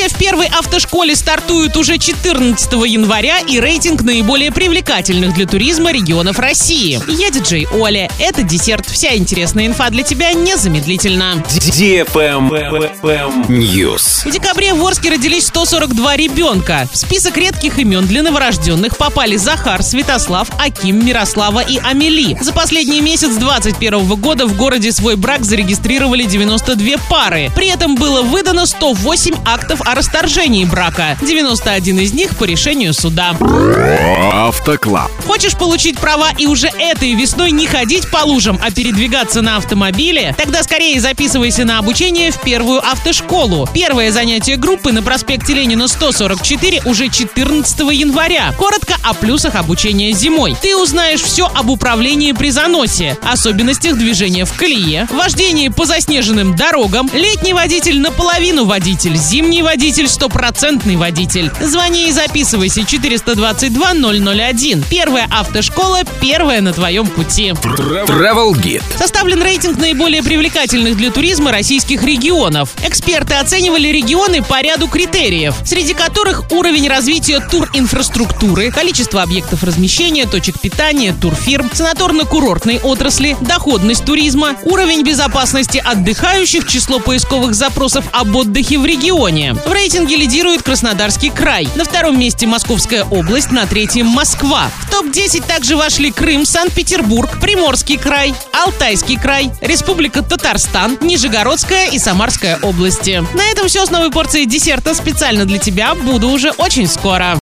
[0.00, 6.38] Занятия в первой автошколе стартуют уже 14 января и рейтинг наиболее привлекательных для туризма регионов
[6.38, 6.98] России.
[7.06, 8.10] Я диджей Оля.
[8.18, 8.88] Это десерт.
[8.88, 11.44] Вся интересная инфа для тебя незамедлительно.
[13.48, 14.26] News.
[14.26, 16.88] В декабре в Орске родились 142 ребенка.
[16.90, 22.38] В список редких имен для новорожденных попали Захар, Святослав, Аким, Мирослава и Амели.
[22.40, 27.50] За последний месяц 2021 года в городе свой брак зарегистрировали 92 пары.
[27.54, 31.18] При этом было выдано 108 актов о расторжении брака.
[31.20, 33.34] 91 из них по решению суда.
[34.32, 35.10] Автоклаб.
[35.26, 40.32] Хочешь получить права и уже этой весной не ходить по лужам, а передвигаться на автомобиле?
[40.38, 43.68] Тогда скорее записывайся на обучение в первую автошколу.
[43.74, 48.52] Первое занятие группы на проспекте Ленина 144 уже 14 января.
[48.56, 50.56] Коротко о плюсах обучения зимой.
[50.62, 57.10] Ты узнаешь все об управлении при заносе, особенностях движения в колее, вождении по заснеженным дорогам,
[57.12, 59.69] летний водитель наполовину водитель, зимний водитель
[60.08, 61.50] стопроцентный водитель.
[61.60, 64.84] Звони и записывайся 422 001.
[64.90, 67.50] Первая автошкола, первая на твоем пути.
[67.50, 68.82] Travel Guide.
[68.98, 72.70] Составлен рейтинг наиболее привлекательных для туризма российских регионов.
[72.84, 80.60] Эксперты оценивали регионы по ряду критериев, среди которых уровень развития туринфраструктуры, количество объектов размещения, точек
[80.60, 88.84] питания, турфирм, санаторно-курортной отрасли, доходность туризма, уровень безопасности отдыхающих, число поисковых запросов об отдыхе в
[88.84, 89.54] регионе.
[89.66, 91.68] В рейтинге лидирует Краснодарский край.
[91.74, 94.70] На втором месте Московская область, на третьем Москва.
[94.82, 102.58] В топ-10 также вошли Крым, Санкт-Петербург, Приморский край, Алтайский край, Республика Татарстан, Нижегородская и Самарская
[102.62, 103.24] области.
[103.34, 105.94] На этом все с новой порцией десерта специально для тебя.
[105.94, 107.38] Буду уже очень скоро.